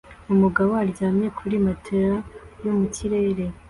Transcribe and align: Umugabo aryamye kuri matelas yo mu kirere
Umugabo 0.33 0.71
aryamye 0.83 1.27
kuri 1.37 1.55
matelas 1.65 2.25
yo 2.63 2.71
mu 2.77 2.85
kirere 2.95 3.45